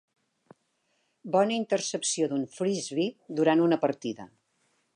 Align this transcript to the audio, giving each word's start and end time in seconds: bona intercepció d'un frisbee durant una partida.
bona 1.35 1.55
intercepció 1.57 2.29
d'un 2.31 2.47
frisbee 2.55 3.37
durant 3.41 3.63
una 3.67 3.79
partida. 3.85 4.27